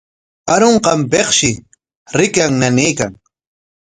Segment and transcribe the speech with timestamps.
[0.53, 1.51] Arunqanpikshi
[2.17, 3.11] rikran nanaykan.